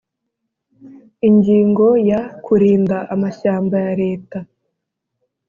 Ingingo 1.27 1.87
ya 2.09 2.21
Kurinda 2.45 2.97
amashyamba 3.13 3.75
ya 3.85 3.93
Leta 4.01 4.37